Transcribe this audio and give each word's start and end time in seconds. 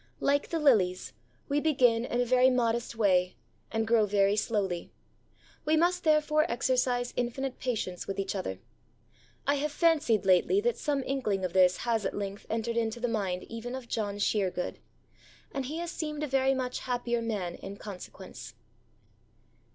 Like 0.19 0.47
the 0.49 0.57
lilies, 0.57 1.13
we 1.47 1.59
begin 1.59 2.05
in 2.05 2.19
a 2.19 2.25
very 2.25 2.49
modest 2.49 2.95
way, 2.95 3.35
and 3.71 3.85
grow 3.85 4.07
very 4.07 4.35
slowly; 4.35 4.89
we 5.63 5.77
must 5.77 6.03
therefore 6.03 6.49
exercise 6.49 7.13
infinite 7.15 7.59
patience 7.59 8.07
with 8.07 8.17
each 8.17 8.33
other. 8.33 8.57
I 9.45 9.53
have 9.61 9.71
fancied 9.71 10.25
lately 10.25 10.59
that 10.61 10.75
some 10.77 11.03
inkling 11.03 11.45
of 11.45 11.53
this 11.53 11.77
has 11.85 12.03
at 12.03 12.17
length 12.17 12.47
entered 12.49 12.77
into 12.77 12.99
the 12.99 13.07
mind 13.07 13.43
even 13.43 13.75
of 13.75 13.87
John 13.87 14.17
Sheergood, 14.17 14.79
and 15.51 15.67
he 15.67 15.77
has 15.77 15.91
seemed 15.91 16.23
a 16.23 16.27
very 16.27 16.55
much 16.55 16.79
happier 16.79 17.21
man 17.21 17.53
in 17.53 17.77
consequence. 17.77 18.55